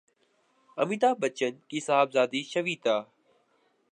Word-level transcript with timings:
امیتابھبچن 0.77 1.53
کی 1.67 1.79
صاحبزادی 1.79 2.41
شویتا 2.43 2.95